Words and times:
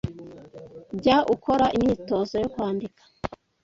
Jya 0.97 1.17
ukora 1.35 1.65
imyitozo 1.77 2.33
yo 2.43 2.47
kwandika 2.53 3.01